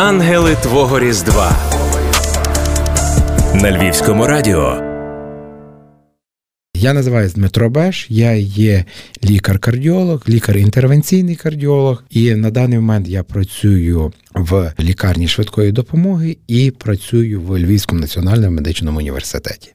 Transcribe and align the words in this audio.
Ангели 0.00 0.56
Твого 0.62 0.98
Різдва 0.98 1.56
на 3.54 3.78
Львівському 3.78 4.26
радіо. 4.26 4.82
Я 6.74 6.92
називаюся 6.92 7.34
Дмитро 7.34 7.70
Беш, 7.70 8.06
я 8.10 8.32
є 8.32 8.84
лікар-кардіолог, 9.24 10.22
лікар-інтервенційний 10.28 11.36
кардіолог, 11.36 12.04
і 12.10 12.34
на 12.34 12.50
даний 12.50 12.78
момент 12.78 13.08
я 13.08 13.22
працюю 13.22 14.12
в 14.34 14.72
лікарні 14.80 15.28
швидкої 15.28 15.72
допомоги 15.72 16.36
і 16.46 16.70
працюю 16.70 17.40
в 17.40 17.58
Львівському 17.58 18.00
національному 18.00 18.56
медичному 18.56 18.98
університеті. 18.98 19.74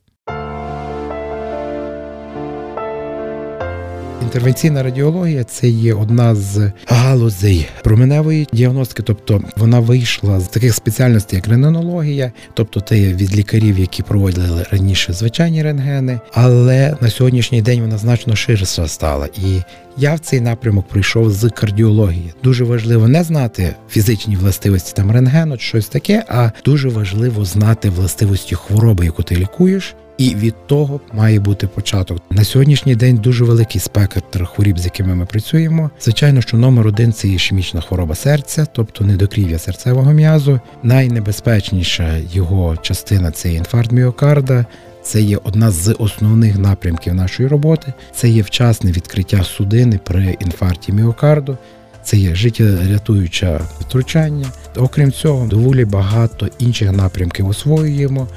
Інтервенційна 4.24 4.84
радіологія 4.84 5.44
це 5.44 5.68
є 5.68 5.94
одна 5.94 6.36
з 6.36 6.72
галузей 6.88 7.68
променевої 7.84 8.48
діагностики, 8.54 9.04
тобто 9.04 9.42
вона 9.58 9.80
вийшла 9.80 10.40
з 10.40 10.48
таких 10.48 10.76
спеціальностей, 10.76 11.38
як 11.38 11.48
рентгенологія, 11.48 12.32
тобто 12.54 12.82
це 12.82 12.96
від 12.96 13.36
лікарів, 13.36 13.80
які 13.80 14.04
проводили 14.04 14.66
раніше 14.72 15.14
звичайні 15.14 15.64
рентгени, 15.64 16.20
але 16.34 16.98
на 17.02 17.10
сьогоднішній 17.10 17.62
день 17.62 17.82
вона 17.82 17.98
значно 17.98 18.36
ширша 18.36 18.88
стала. 18.88 19.28
І 19.28 19.62
я 19.98 20.14
в 20.16 20.20
цей 20.20 20.42
напрямок 20.42 20.88
прийшов 20.88 21.32
з 21.32 21.50
кардіології. 21.50 22.34
Дуже 22.44 22.64
важливо 22.64 23.08
не 23.08 23.24
знати 23.24 23.76
фізичні 23.90 24.36
властивості 24.36 24.94
там 24.96 25.12
рентгену, 25.12 25.58
щось 25.58 25.88
таке, 25.88 26.24
а 26.28 26.52
дуже 26.66 26.90
важливо 26.90 27.46
знати 27.46 27.90
властивості 27.90 28.56
хвороби, 28.56 29.06
яку 29.06 29.24
ти 29.24 29.36
лікуєш. 29.36 29.96
І 30.18 30.36
від 30.36 30.68
того 30.68 31.00
має 31.14 31.40
бути 31.40 31.68
початок. 31.68 32.22
На 32.32 32.44
сьогоднішній 32.44 32.96
день 32.96 33.18
дуже 33.18 33.44
великий 33.44 33.82
спектр 33.82 34.46
хворіб, 34.46 34.80
з 34.80 34.86
якими 34.86 35.16
ми 35.16 35.26
працюємо. 35.26 35.92
Звичайно, 36.02 36.42
що 36.42 36.58
номер 36.58 36.88
один 36.88 37.14
це 37.14 37.28
ішемічна 37.28 37.82
хвороба 37.82 38.16
серця, 38.16 38.66
тобто 38.74 39.06
недокрів'я 39.06 39.60
серцевого 39.60 40.12
м'язу. 40.12 40.60
Найнебезпечніша 40.84 42.18
його 42.32 42.78
частина 42.78 43.32
це 43.32 43.54
інфаркт 43.54 43.92
міокарда. 43.92 44.66
Це 45.04 45.22
є 45.22 45.40
одна 45.44 45.72
з 45.72 45.96
основних 46.00 46.58
напрямків 46.58 47.14
нашої 47.14 47.50
роботи. 47.50 47.94
Це 48.16 48.30
є 48.30 48.42
вчасне 48.42 48.92
відкриття 48.92 49.44
судини 49.44 50.00
при 50.04 50.38
інфаркті 50.40 50.92
міокарду. 50.92 51.58
Це 52.04 52.18
є 52.18 52.36
життєрятуюче 52.36 53.60
втручання. 53.80 54.48
Окрім 54.76 55.12
цього, 55.12 55.48
доволі 55.48 55.86
багато 55.86 56.48
інших 56.60 56.92
напрямків 56.92 57.48
освоюємо. 57.48 58.28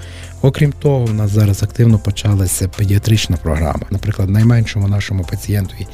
Окрім 0.42 0.72
того, 0.72 1.04
у 1.04 1.12
нас 1.12 1.30
зараз 1.30 1.62
активно 1.62 1.98
почалася 1.98 2.68
педіатрична 2.68 3.36
програма. 3.36 3.86
Наприклад, 3.90 4.30
найменшому 4.30 4.88
нашому 4.88 5.24
пацієнтові, 5.24 5.86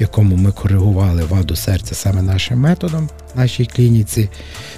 якому 0.00 0.36
ми 0.36 0.52
коригували 0.52 1.22
ваду 1.24 1.56
серця 1.56 1.94
саме 1.94 2.22
нашим 2.22 2.58
методом, 2.58 3.08
в 3.34 3.38
нашій 3.38 3.66
клініці, 3.66 4.28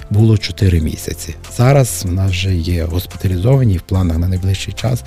було 0.09 0.37
4 0.37 0.81
місяці. 0.81 1.35
Зараз 1.57 2.05
в 2.07 2.11
нас 2.11 2.31
вже 2.31 2.55
є 2.55 2.83
госпіталізовані 2.83 3.77
в 3.77 3.81
планах 3.81 4.17
на 4.17 4.27
найближчий 4.27 4.73
час. 4.73 5.03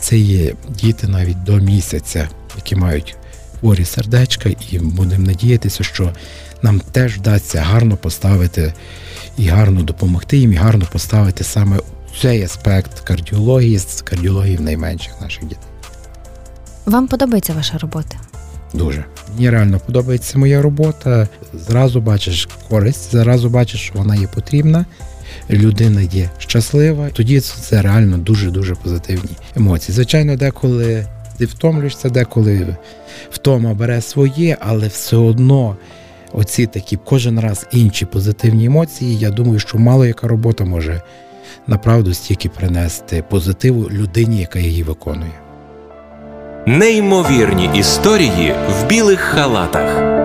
Це 0.00 0.18
є 0.18 0.54
діти 0.68 1.08
навіть 1.08 1.44
до 1.44 1.56
місяця, 1.56 2.28
які 2.56 2.76
мають 2.76 3.16
хворі 3.60 3.84
сердечка, 3.84 4.50
і 4.70 4.78
будемо 4.78 5.26
надіятися, 5.26 5.84
що 5.84 6.12
нам 6.62 6.80
теж 6.80 7.16
вдасться 7.16 7.60
гарно 7.60 7.96
поставити 7.96 8.72
і 9.38 9.46
гарно 9.46 9.82
допомогти 9.82 10.36
їм, 10.36 10.52
і 10.52 10.56
гарно 10.56 10.86
поставити 10.92 11.44
саме 11.44 11.78
цей 12.20 12.42
аспект 12.42 13.00
кардіології, 13.00 13.78
з 13.78 14.02
кардіології 14.02 14.56
в 14.56 14.60
найменших 14.60 15.20
наших 15.20 15.42
дітей. 15.42 15.64
Вам 16.86 17.08
подобається 17.08 17.52
ваша 17.52 17.78
робота? 17.78 18.16
Дуже. 18.74 19.04
Мені 19.34 19.50
реально 19.50 19.80
подобається 19.86 20.38
моя 20.38 20.62
робота. 20.62 21.28
Зразу 21.54 22.00
бачиш 22.00 22.48
користь, 22.68 23.12
зразу 23.12 23.48
бачиш, 23.48 23.80
що 23.80 23.94
вона 23.94 24.16
є 24.16 24.26
потрібна. 24.26 24.84
Людина 25.50 26.00
є 26.00 26.30
щаслива, 26.38 27.10
тоді 27.10 27.40
це 27.40 27.82
реально 27.82 28.18
дуже-дуже 28.18 28.74
позитивні 28.74 29.30
емоції. 29.56 29.94
Звичайно, 29.94 30.36
деколи 30.36 31.06
ти 31.38 31.46
втомлюєшся, 31.46 32.08
деколи 32.08 32.76
втома 33.30 33.74
бере 33.74 34.00
своє, 34.00 34.56
але 34.60 34.88
все 34.88 35.16
одно 35.16 35.76
оці 36.32 36.66
такі 36.66 36.98
кожен 37.04 37.40
раз 37.40 37.66
інші 37.72 38.06
позитивні 38.06 38.64
емоції. 38.64 39.18
Я 39.18 39.30
думаю, 39.30 39.58
що 39.58 39.78
мало 39.78 40.06
яка 40.06 40.28
робота 40.28 40.64
може 40.64 41.02
направду 41.66 42.14
стільки 42.14 42.48
принести 42.48 43.24
позитиву 43.30 43.90
людині, 43.90 44.40
яка 44.40 44.58
її 44.58 44.82
виконує. 44.82 45.40
Неймовірні 46.66 47.70
історії 47.74 48.54
в 48.70 48.86
білих 48.86 49.20
халатах 49.20 50.16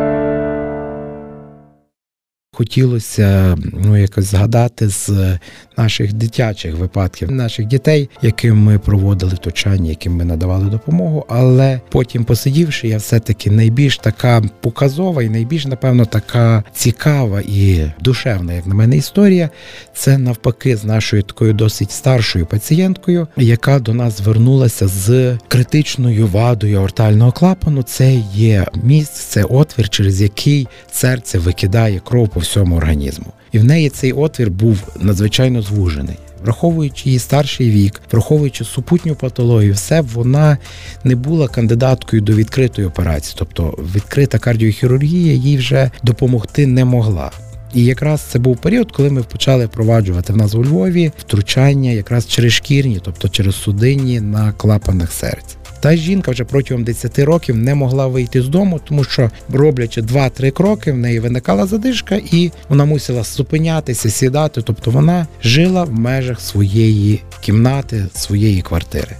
хотілося 2.61 3.57
ну 3.73 3.97
якось 3.97 4.25
згадати 4.25 4.89
з 4.89 5.37
наших 5.77 6.13
дитячих 6.13 6.75
випадків, 6.75 7.31
наших 7.31 7.65
дітей, 7.65 8.09
яким 8.21 8.57
ми 8.57 8.79
проводили 8.79 9.31
точання, 9.31 9.89
яким 9.89 10.15
ми 10.15 10.25
надавали 10.25 10.65
допомогу. 10.65 11.25
Але 11.29 11.81
потім, 11.89 12.23
посидівши, 12.23 12.87
я 12.87 12.97
все-таки 12.97 13.51
найбільш 13.51 13.97
така 13.97 14.41
показова 14.61 15.23
і 15.23 15.29
найбільш, 15.29 15.65
напевно, 15.65 16.05
така 16.05 16.63
цікава 16.73 17.41
і 17.41 17.91
душевна, 17.99 18.53
як 18.53 18.67
на 18.67 18.75
мене, 18.75 18.97
історія. 18.97 19.49
Це 19.93 20.17
навпаки 20.17 20.77
з 20.77 20.83
нашою 20.83 21.23
такою 21.23 21.53
досить 21.53 21.91
старшою 21.91 22.45
пацієнткою, 22.45 23.27
яка 23.37 23.79
до 23.79 23.93
нас 23.93 24.17
звернулася 24.17 24.87
з 24.87 25.37
критичною 25.47 26.27
вадою 26.27 26.79
аортального 26.79 27.31
клапану. 27.31 27.83
Це 27.83 28.13
є 28.33 28.65
місць, 28.83 29.19
це 29.19 29.43
отвір, 29.43 29.89
через 29.89 30.21
який 30.21 30.67
серце 30.91 31.39
викидає 31.39 31.99
кров 31.99 32.29
по 32.29 32.39
всьому 32.39 32.50
організму. 32.59 33.25
І 33.51 33.59
в 33.59 33.63
неї 33.63 33.89
цей 33.89 34.11
отвір 34.11 34.49
був 34.49 34.77
надзвичайно 34.99 35.61
звужений. 35.61 36.17
Враховуючи 36.43 37.09
її 37.09 37.19
старший 37.19 37.69
вік, 37.69 38.01
враховуючи 38.11 38.65
супутню 38.65 39.15
патологію, 39.15 39.73
все 39.73 40.01
вона 40.01 40.57
не 41.03 41.15
була 41.15 41.47
кандидаткою 41.47 42.21
до 42.21 42.33
відкритої 42.33 42.87
операції, 42.87 43.35
тобто 43.39 43.77
відкрита 43.95 44.39
кардіохірургія 44.39 45.33
їй 45.33 45.57
вже 45.57 45.91
допомогти 46.03 46.67
не 46.67 46.85
могла. 46.85 47.31
І 47.73 47.85
якраз 47.85 48.21
це 48.21 48.39
був 48.39 48.57
період, 48.57 48.91
коли 48.91 49.09
ми 49.09 49.23
почали 49.23 49.65
впроваджувати 49.65 50.33
в 50.33 50.37
нас 50.37 50.55
у 50.55 50.63
Львові 50.63 51.11
втручання 51.19 51.91
якраз 51.91 52.27
через 52.27 52.53
шкірні, 52.53 52.99
тобто 53.03 53.29
через 53.29 53.55
судинні 53.55 54.21
на 54.21 54.51
клапанах 54.51 55.11
серця. 55.11 55.55
Та 55.81 55.95
жінка 55.95 56.31
вже 56.31 56.43
протягом 56.43 56.83
10 56.83 57.19
років 57.19 57.57
не 57.57 57.75
могла 57.75 58.07
вийти 58.07 58.41
з 58.41 58.47
дому, 58.47 58.79
тому 58.83 59.03
що 59.03 59.31
роблячи 59.49 60.01
2-3 60.01 60.51
кроки, 60.51 60.91
в 60.91 60.97
неї 60.97 61.19
виникала 61.19 61.65
задишка, 61.65 62.15
і 62.31 62.51
вона 62.69 62.85
мусила 62.85 63.23
зупинятися, 63.23 64.09
сідати. 64.09 64.61
Тобто 64.61 64.91
вона 64.91 65.27
жила 65.43 65.83
в 65.83 65.93
межах 65.93 66.41
своєї 66.41 67.21
кімнати, 67.41 68.05
своєї 68.13 68.61
квартири. 68.61 69.15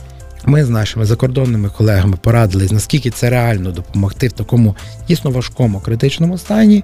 Ми 0.46 0.66
з 0.66 0.70
нашими 0.70 1.06
закордонними 1.06 1.70
колегами 1.70 2.18
порадились, 2.22 2.72
наскільки 2.72 3.10
це 3.10 3.30
реально 3.30 3.72
допомогти 3.72 4.28
в 4.28 4.32
такому 4.32 4.76
дійсно 5.08 5.32
важкому 5.32 5.80
критичному 5.80 6.38
стані. 6.38 6.84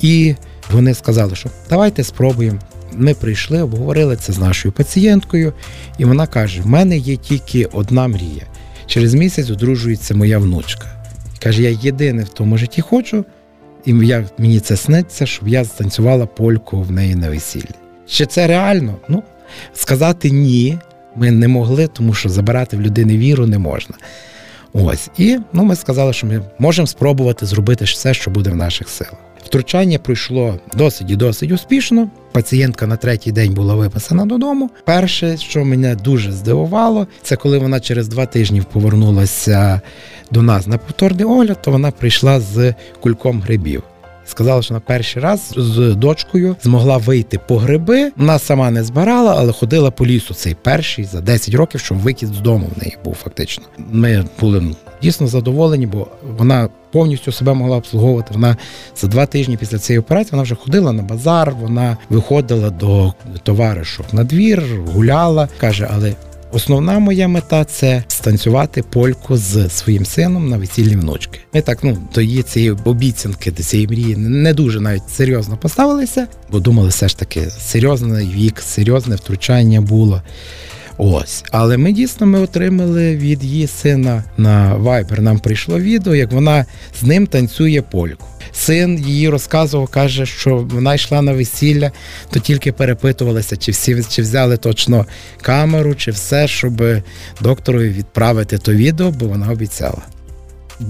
І 0.00 0.34
вони 0.70 0.94
сказали, 0.94 1.34
що 1.34 1.50
давайте 1.70 2.04
спробуємо. 2.04 2.58
Ми 2.94 3.14
прийшли, 3.14 3.62
обговорили 3.62 4.16
це 4.16 4.32
з 4.32 4.38
нашою 4.38 4.72
пацієнткою, 4.72 5.52
і 5.98 6.04
вона 6.04 6.26
каже: 6.26 6.62
в 6.62 6.66
мене 6.66 6.98
є 6.98 7.16
тільки 7.16 7.64
одна 7.64 8.08
мрія. 8.08 8.46
Через 8.86 9.14
місяць 9.14 9.50
одружується 9.50 10.14
моя 10.14 10.38
внучка. 10.38 10.86
Каже, 11.42 11.62
я 11.62 11.70
єдине 11.70 12.22
в 12.22 12.28
тому 12.28 12.58
житті 12.58 12.80
хочу, 12.80 13.24
і 13.84 13.92
я, 13.92 14.24
мені 14.38 14.60
це 14.60 14.76
сниться, 14.76 15.26
щоб 15.26 15.48
я 15.48 15.64
станцювала 15.64 16.26
польку 16.26 16.82
в 16.82 16.90
неї 16.90 17.14
на 17.14 17.30
весіллі. 17.30 17.74
Чи 18.06 18.26
це 18.26 18.46
реально? 18.46 18.96
Ну, 19.08 19.22
сказати 19.74 20.30
ні, 20.30 20.78
ми 21.16 21.30
не 21.30 21.48
могли, 21.48 21.86
тому 21.86 22.14
що 22.14 22.28
забирати 22.28 22.76
в 22.76 22.80
людини 22.80 23.18
віру 23.18 23.46
не 23.46 23.58
можна. 23.58 23.94
Ось. 24.72 25.10
І 25.18 25.38
ну, 25.52 25.64
ми 25.64 25.76
сказали, 25.76 26.12
що 26.12 26.26
ми 26.26 26.42
можемо 26.58 26.86
спробувати 26.86 27.46
зробити 27.46 27.84
все, 27.84 28.14
що 28.14 28.30
буде 28.30 28.50
в 28.50 28.56
наших 28.56 28.88
силах. 28.88 29.18
Втручання 29.52 29.98
пройшло 29.98 30.58
досить 30.76 31.10
і 31.10 31.16
досить 31.16 31.52
успішно. 31.52 32.08
Пацієнтка 32.32 32.86
на 32.86 32.96
третій 32.96 33.32
день 33.32 33.54
була 33.54 33.74
виписана 33.74 34.26
додому. 34.26 34.70
Перше, 34.84 35.36
що 35.36 35.64
мене 35.64 35.94
дуже 35.94 36.32
здивувало, 36.32 37.06
це 37.22 37.36
коли 37.36 37.58
вона 37.58 37.80
через 37.80 38.08
два 38.08 38.26
тижні 38.26 38.62
повернулася 38.72 39.80
до 40.30 40.42
нас 40.42 40.66
на 40.66 40.78
повторний 40.78 41.24
огляд, 41.24 41.62
то 41.62 41.70
вона 41.70 41.90
прийшла 41.90 42.40
з 42.40 42.74
кульком 43.00 43.40
грибів. 43.40 43.82
Сказала, 44.24 44.62
що 44.62 44.74
на 44.74 44.80
перший 44.80 45.22
раз 45.22 45.52
з 45.56 45.94
дочкою 45.94 46.56
змогла 46.62 46.96
вийти 46.96 47.38
по 47.48 47.58
гриби. 47.58 48.12
Вона 48.16 48.38
сама 48.38 48.70
не 48.70 48.84
збирала, 48.84 49.34
але 49.38 49.52
ходила 49.52 49.90
по 49.90 50.06
лісу. 50.06 50.34
Цей 50.34 50.54
перший 50.54 51.04
за 51.04 51.20
10 51.20 51.54
років, 51.54 51.80
щоб 51.80 51.98
викид 51.98 52.28
з 52.28 52.40
дому 52.40 52.70
в 52.76 52.82
неї 52.82 52.96
був 53.04 53.14
фактично. 53.14 53.64
Ми 53.78 54.24
були 54.40 54.76
дійсно 55.02 55.26
задоволені, 55.26 55.86
бо 55.86 56.06
вона 56.38 56.68
повністю 56.92 57.32
себе 57.32 57.54
могла 57.54 57.76
обслуговувати. 57.76 58.30
Вона 58.34 58.56
за 58.96 59.06
два 59.06 59.26
тижні 59.26 59.56
після 59.56 59.78
цієї 59.78 60.00
операції 60.00 60.30
вона 60.32 60.42
вже 60.42 60.54
ходила 60.54 60.92
на 60.92 61.02
базар, 61.02 61.54
вона 61.60 61.96
виходила 62.08 62.70
до 62.70 63.14
товаришок 63.42 64.12
на 64.12 64.24
двір, 64.24 64.62
гуляла. 64.86 65.48
Каже, 65.60 65.88
але 65.94 66.14
Основна 66.54 66.98
моя 66.98 67.28
мета 67.28 67.64
це 67.64 68.04
станцювати 68.08 68.82
польку 68.82 69.36
з 69.36 69.68
своїм 69.68 70.04
сином 70.04 70.48
на 70.48 70.56
весіллі 70.56 70.96
внучки. 70.96 71.40
Ми 71.54 71.60
так 71.60 71.78
ну 71.82 71.98
до 72.14 72.20
її 72.20 72.42
цієї 72.42 72.70
обіцянки, 72.84 73.50
до 73.50 73.62
цієї 73.62 73.88
мрії 73.88 74.16
не 74.16 74.54
дуже 74.54 74.80
навіть 74.80 75.10
серйозно 75.10 75.56
поставилися, 75.56 76.26
бо 76.50 76.60
думали, 76.60 76.88
все 76.88 77.08
ж 77.08 77.18
таки 77.18 77.50
серйозний 77.50 78.28
вік, 78.28 78.60
серйозне 78.60 79.16
втручання 79.16 79.80
було. 79.80 80.22
Ось, 80.98 81.44
але 81.50 81.76
ми 81.76 81.92
дійсно 81.92 82.26
ми 82.26 82.40
отримали 82.40 83.16
від 83.16 83.44
її 83.44 83.66
сина 83.66 84.24
на 84.36 84.76
Viber, 84.76 85.20
Нам 85.20 85.38
прийшло 85.38 85.80
відео, 85.80 86.14
як 86.14 86.32
вона 86.32 86.66
з 87.00 87.02
ним 87.02 87.26
танцює 87.26 87.82
польку. 87.90 88.26
Син 88.52 88.98
її 88.98 89.28
розказував, 89.28 89.88
каже, 89.88 90.26
що 90.26 90.56
вона 90.56 90.94
йшла 90.94 91.22
на 91.22 91.32
весілля, 91.32 91.92
то 92.30 92.40
тільки 92.40 92.72
перепитувалася, 92.72 93.56
чи 93.56 93.72
всі 93.72 94.04
чи 94.10 94.22
взяли 94.22 94.56
точно 94.56 95.06
камеру, 95.40 95.94
чи 95.94 96.10
все, 96.10 96.48
щоб 96.48 96.82
доктору 97.40 97.78
відправити 97.78 98.58
то 98.58 98.72
відео, 98.72 99.10
бо 99.10 99.26
вона 99.26 99.50
обіцяла. 99.50 100.02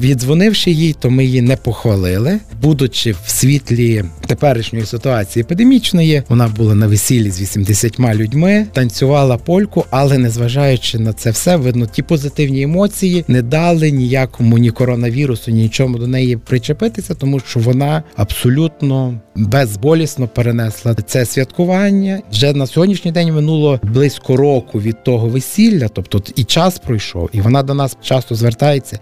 Віддзвонивши 0.00 0.70
їй, 0.70 0.92
то 0.92 1.10
ми 1.10 1.24
її 1.24 1.42
не 1.42 1.56
похвалили, 1.56 2.38
будучи 2.62 3.12
в 3.12 3.30
світлі 3.30 4.04
теперішньої 4.26 4.86
ситуації 4.86 5.42
епідемічної, 5.42 6.22
вона 6.28 6.48
була 6.48 6.74
на 6.74 6.86
весіллі 6.86 7.30
з 7.30 7.40
80 7.40 8.00
людьми, 8.00 8.66
танцювала 8.72 9.36
польку, 9.36 9.84
але 9.90 10.18
незважаючи 10.18 10.98
на 10.98 11.12
це 11.12 11.30
все, 11.30 11.56
видно, 11.56 11.86
ті 11.86 12.02
позитивні 12.02 12.62
емоції 12.62 13.24
не 13.28 13.42
дали 13.42 13.90
ніякому 13.90 14.58
ні 14.58 14.70
коронавірусу, 14.70 15.50
ні 15.50 15.62
нічому 15.62 15.98
до 15.98 16.06
неї 16.06 16.36
причепитися, 16.36 17.14
тому 17.14 17.40
що 17.40 17.60
вона 17.60 18.02
абсолютно 18.16 19.20
безболісно 19.36 20.28
перенесла 20.28 20.94
це 20.94 21.26
святкування. 21.26 22.20
Вже 22.32 22.52
на 22.52 22.66
сьогоднішній 22.66 23.12
день 23.12 23.34
минуло 23.34 23.80
близько 23.82 24.36
року 24.36 24.80
від 24.80 25.04
того 25.04 25.28
весілля, 25.28 25.88
тобто 25.88 26.22
і 26.36 26.44
час 26.44 26.78
пройшов, 26.78 27.30
і 27.32 27.40
вона 27.40 27.62
до 27.62 27.74
нас 27.74 27.96
часто 28.02 28.34
звертається. 28.34 28.98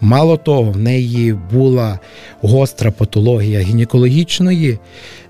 Мало 0.00 0.36
того, 0.36 0.62
в 0.62 0.76
неї 0.76 1.32
була 1.52 1.98
гостра 2.40 2.90
патологія 2.90 3.60
гінекологічної 3.60 4.78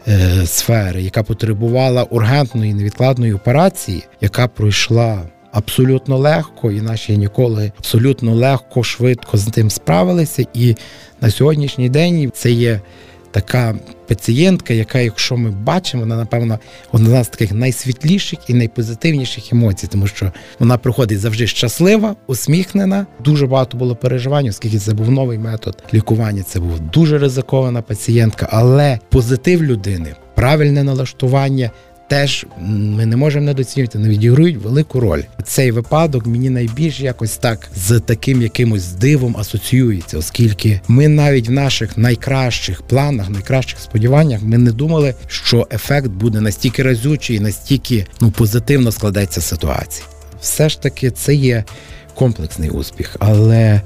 е, 0.09 0.47
сфери, 0.47 1.03
яка 1.03 1.23
потребувала 1.23 2.03
ургентної 2.03 2.75
невідкладної 2.75 3.33
операції, 3.33 4.03
яка 4.21 4.49
пройшла 4.49 5.23
абсолютно 5.53 6.19
легко, 6.19 6.73
і 6.73 6.81
наші 6.81 7.13
гінекологи 7.13 7.73
абсолютно 7.79 8.35
легко, 8.35 8.83
швидко 8.83 9.37
з 9.37 9.47
тим 9.47 9.71
справилися. 9.71 10.45
І 10.55 10.77
на 11.21 11.31
сьогоднішній 11.31 11.89
день 11.89 12.31
це 12.35 12.51
є 12.51 12.81
така 13.37 13.75
пацієнтка, 14.09 14.75
яка, 14.75 14.99
якщо 14.99 15.37
ми 15.37 15.51
бачимо, 15.51 16.03
вона 16.03 16.17
напевно 16.17 16.59
одна 16.93 17.25
з 17.25 17.29
таких 17.29 17.53
найсвітліших 17.53 18.39
і 18.49 18.55
найпозитивніших 18.55 19.53
емоцій, 19.53 19.87
тому 19.87 20.07
що 20.07 20.33
вона 20.59 20.79
приходить 20.79 21.21
завжди 21.21 21.47
щаслива, 21.47 22.17
усміхнена. 22.27 23.07
Дуже 23.25 23.47
багато 23.47 23.79
було 23.79 23.97
переживань, 23.97 24.49
оскільки 24.49 24.79
це 24.79 24.95
був 24.95 25.11
новий 25.11 25.39
метод 25.39 25.83
лікування. 25.95 26.43
Це 26.43 26.61
був 26.61 26.81
дуже 26.81 27.19
ризикована 27.19 27.83
пацієнтка, 27.83 28.49
але 28.51 28.99
позитив 29.09 29.63
людини, 29.63 30.15
правильне 30.35 30.85
налаштування 30.85 31.71
теж 32.09 32.47
ми 32.61 33.07
не 33.07 33.17
можемо 33.17 33.47
недоцінювати, 33.47 33.99
не 33.99 34.09
відіграють 34.09 34.57
велику 34.57 35.01
роль. 35.01 35.23
Цей 35.45 35.71
випадок 35.71 36.27
мені 36.27 36.51
найбільш 36.51 37.01
якось 37.01 37.37
так 37.37 37.69
з 37.77 38.01
таким 38.01 38.43
якимось 38.43 38.93
дивом 38.93 39.37
асоціюється, 39.37 40.19
оскільки 40.19 40.81
ми 40.89 41.09
навіть 41.09 41.49
в 41.49 41.53
наших 41.53 41.99
найкращих 41.99 42.83
планах, 42.83 43.31
найкращих 43.31 43.79
сподіваннях, 43.81 44.43
ми 44.43 44.59
не 44.59 44.73
думали, 44.73 45.15
що 45.29 45.69
ефект 45.73 46.07
буде 46.07 46.41
настільки 46.41 46.83
разючий, 46.83 47.41
настільки 47.41 48.07
ну 48.21 48.31
позитивно 48.31 48.93
складеться 48.93 49.41
ситуація. 49.41 50.07
Все 50.41 50.69
ж 50.69 50.83
таки, 50.83 51.11
це 51.11 51.35
є. 51.35 51.65
Комплексний 52.17 52.71
успіх, 52.71 53.17
але 53.19 53.81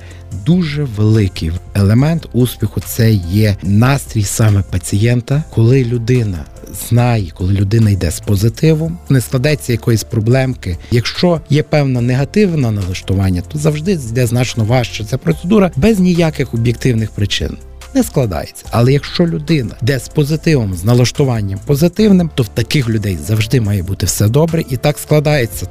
дуже 0.47 0.85
великий 0.85 1.53
елемент 1.75 2.29
успіху 2.33 2.81
це 2.81 3.13
є 3.13 3.57
настрій 3.63 4.23
саме 4.23 4.63
пацієнта, 4.63 5.43
коли 5.51 5.85
людина 5.85 6.45
знає, 6.89 7.33
коли 7.35 7.53
людина 7.53 7.91
йде 7.91 8.11
з 8.11 8.21
позитивом, 8.21 8.99
не 9.09 9.21
складеться 9.21 9.73
якоїсь 9.73 10.05
проблемки. 10.05 10.77
Якщо 10.91 11.41
є 11.51 11.63
певне 11.63 12.01
негативне 12.01 12.71
налаштування, 12.71 13.43
то 13.49 13.59
завжди 13.59 13.93
йде 13.93 14.27
значно 14.27 14.65
важче. 14.65 15.05
Ця 15.05 15.19
процедура 15.19 15.71
без 15.77 15.99
ніяких 15.99 16.55
об'єктивних 16.55 17.11
причин. 17.11 17.57
Не 17.95 18.03
складається, 18.03 18.65
але 18.71 18.93
якщо 18.93 19.27
людина 19.27 19.75
йде 19.83 19.99
з 19.99 20.09
позитивом, 20.09 20.75
з 20.75 20.85
налаштуванням 20.85 21.61
позитивним, 21.67 22.31
то 22.35 22.43
в 22.43 22.49
таких 22.49 22.89
людей 22.89 23.19
завжди 23.27 23.61
має 23.61 23.83
бути 23.83 24.07
все 24.07 24.29
добре, 24.29 24.65
і 24.71 24.77
так 24.77 24.99
складається. 24.99 25.67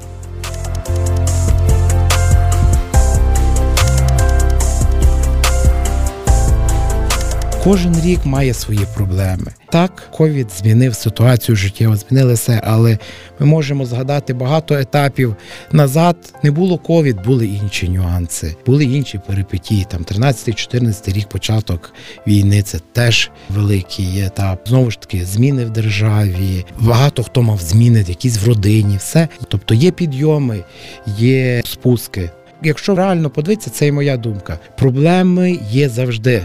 Кожен 7.63 8.01
рік 8.01 8.25
має 8.25 8.53
свої 8.53 8.85
проблеми. 8.95 9.53
Так, 9.71 10.09
ковід 10.11 10.51
змінив 10.51 10.95
ситуацію 10.95 11.55
життєво, 11.55 11.95
змінили 11.95 12.33
все, 12.33 12.61
але 12.63 12.97
ми 13.39 13.45
можемо 13.45 13.85
згадати 13.85 14.33
багато 14.33 14.75
етапів 14.75 15.35
назад. 15.71 16.33
Не 16.43 16.51
було 16.51 16.77
ковід, 16.77 17.23
були 17.23 17.47
інші 17.47 17.89
нюанси, 17.89 18.55
були 18.65 18.83
інші 18.83 19.19
перипетії. 19.27 19.85
Там 19.89 20.03
13-14 20.03 21.13
рік 21.13 21.29
початок 21.29 21.93
війни. 22.27 22.61
Це 22.61 22.79
теж 22.93 23.31
великий 23.49 24.21
етап. 24.21 24.67
Знову 24.67 24.91
ж 24.91 24.99
таки, 24.99 25.25
зміни 25.25 25.65
в 25.65 25.69
державі. 25.69 26.65
Багато 26.79 27.23
хто 27.23 27.41
мав 27.41 27.61
зміни, 27.61 28.05
якісь 28.07 28.37
в 28.37 28.47
родині, 28.47 28.97
все. 28.97 29.27
Тобто 29.47 29.73
є 29.73 29.91
підйоми, 29.91 30.63
є 31.17 31.61
спуски. 31.65 32.29
Якщо 32.63 32.95
реально 32.95 33.29
подивитися, 33.29 33.69
це 33.69 33.87
і 33.87 33.91
моя 33.91 34.17
думка. 34.17 34.59
Проблеми 34.77 35.59
є 35.71 35.89
завжди. 35.89 36.41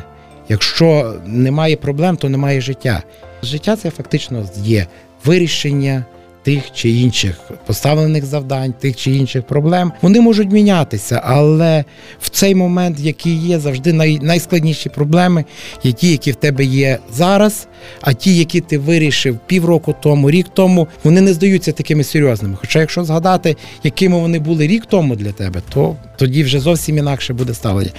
Якщо 0.49 1.15
немає 1.27 1.77
проблем, 1.77 2.17
то 2.17 2.29
немає 2.29 2.61
життя. 2.61 3.03
Життя 3.43 3.77
це 3.77 3.91
фактично 3.91 4.49
є 4.57 4.87
вирішення 5.25 6.05
тих 6.45 6.73
чи 6.73 6.91
інших 6.91 7.41
поставлених 7.67 8.25
завдань, 8.25 8.73
тих 8.73 8.97
чи 8.97 9.11
інших 9.11 9.47
проблем. 9.47 9.93
Вони 10.03 10.21
можуть 10.21 10.53
мінятися, 10.53 11.23
але 11.25 11.85
в 12.21 12.29
цей 12.29 12.55
момент, 12.55 13.01
який 13.01 13.37
є, 13.37 13.59
завжди 13.59 13.93
най, 13.93 14.19
найскладніші 14.19 14.89
проблеми 14.89 15.45
є 15.83 15.93
ті, 15.93 16.11
які 16.11 16.33
в 16.33 16.35
тебе 16.35 16.65
є 16.65 16.99
зараз. 17.13 17.67
А 18.01 18.13
ті, 18.13 18.37
які 18.37 18.61
ти 18.61 18.79
вирішив 18.79 19.39
півроку 19.47 19.95
тому, 20.03 20.31
рік 20.31 20.47
тому, 20.55 20.89
вони 21.05 21.21
не 21.21 21.33
здаються 21.33 21.73
такими 21.73 22.05
серйозними. 22.05 22.57
Хоча, 22.61 22.81
якщо 22.81 23.05
згадати, 23.05 23.57
якими 23.83 24.19
вони 24.19 24.39
були 24.39 24.67
рік 24.67 24.87
тому 24.87 25.17
для 25.17 25.33
тебе, 25.33 25.63
то 25.69 25.97
тоді 26.17 26.45
вже 26.45 26.61
зовсім 26.61 26.99
інакше 26.99 27.35
буде 27.35 27.55
ставлення. 27.55 27.91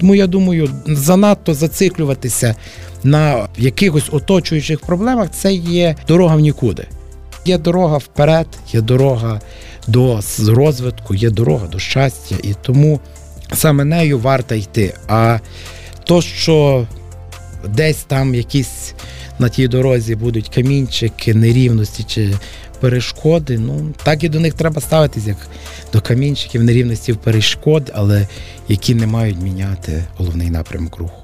Тому 0.00 0.14
я 0.14 0.26
думаю, 0.26 0.70
занадто 0.86 1.54
зациклюватися 1.54 2.54
на 3.02 3.48
якихось 3.58 4.08
оточуючих 4.12 4.80
проблемах 4.80 5.30
це 5.30 5.52
є 5.52 5.96
дорога 6.08 6.36
в 6.36 6.40
нікуди. 6.40 6.86
Є 7.44 7.58
дорога 7.58 7.96
вперед, 7.96 8.46
є 8.72 8.80
дорога 8.80 9.40
до 9.86 10.20
розвитку, 10.48 11.14
є 11.14 11.30
дорога 11.30 11.66
до 11.66 11.78
щастя, 11.78 12.36
і 12.42 12.54
тому 12.62 13.00
саме 13.52 13.84
нею 13.84 14.18
варто 14.18 14.54
йти. 14.54 14.94
А 15.08 15.38
то, 16.04 16.22
що 16.22 16.86
десь 17.68 18.04
там 18.04 18.34
якісь 18.34 18.94
на 19.38 19.48
тій 19.48 19.68
дорозі 19.68 20.14
будуть 20.14 20.48
камінчики, 20.48 21.34
нерівності 21.34 22.04
чи 22.04 22.34
перешкоди, 22.80 23.58
ну 23.58 23.94
так 24.02 24.24
і 24.24 24.28
до 24.28 24.40
них 24.40 24.54
треба 24.54 24.80
ставитись, 24.80 25.26
як 25.26 25.36
до 25.92 26.00
камінчиків, 26.00 26.62
нерівності 26.62 27.12
перешкод, 27.12 27.92
але 27.94 28.28
які 28.68 28.94
не 28.94 29.06
мають 29.06 29.42
міняти 29.42 30.04
головний 30.16 30.50
напрямок 30.50 30.96
руху. 30.96 31.22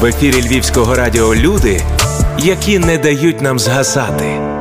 В 0.00 0.04
ефірі 0.04 0.42
Львівського 0.42 0.94
радіо 0.94 1.34
люди 1.34 1.80
які 2.44 2.78
не 2.78 2.98
дають 2.98 3.40
нам 3.40 3.58
згасати. 3.58 4.59